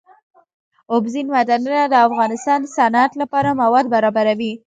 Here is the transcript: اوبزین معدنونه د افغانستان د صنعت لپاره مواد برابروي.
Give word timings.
اوبزین 0.93 1.25
معدنونه 1.33 1.81
د 1.87 1.93
افغانستان 2.07 2.59
د 2.63 2.67
صنعت 2.77 3.11
لپاره 3.21 3.57
مواد 3.61 3.85
برابروي. 3.93 4.53